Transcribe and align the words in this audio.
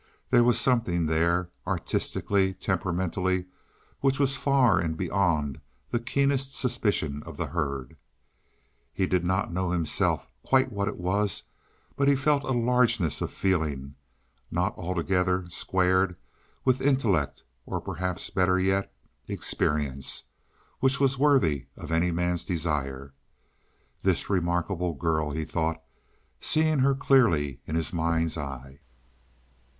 There 0.31 0.43
was 0.43 0.59
something 0.59 1.05
there—artistically, 1.05 2.55
temperamentally, 2.55 3.45
which 3.99 4.19
was 4.19 4.35
far 4.35 4.79
and 4.79 4.97
beyond 4.97 5.61
the 5.91 5.99
keenest 5.99 6.55
suspicion 6.55 7.21
of 7.23 7.37
the 7.37 7.45
herd. 7.45 7.97
He 8.91 9.05
did 9.05 9.23
not 9.23 9.53
know 9.53 9.69
himself 9.69 10.31
quite 10.41 10.71
what 10.71 10.87
it 10.87 10.97
was, 10.97 11.43
but 11.95 12.07
he 12.07 12.15
felt 12.15 12.43
a 12.45 12.51
largeness 12.51 13.21
of 13.21 13.29
feeling 13.31 13.93
not 14.49 14.75
altogether 14.75 15.47
squared 15.51 16.15
with 16.65 16.81
intellect, 16.81 17.43
or 17.67 17.79
perhaps 17.79 18.31
better 18.31 18.59
yet, 18.59 18.91
experience, 19.27 20.23
which 20.79 20.99
was 20.99 21.19
worthy 21.19 21.67
of 21.77 21.91
any 21.91 22.09
man's 22.09 22.43
desire. 22.43 23.13
"This 24.01 24.31
remarkable 24.31 24.95
girl," 24.95 25.29
he 25.29 25.45
thought, 25.45 25.79
seeing 26.39 26.79
her 26.79 26.95
clearly 26.95 27.61
in 27.67 27.75
his 27.75 27.93
mind's 27.93 28.35
eye. 28.35 28.79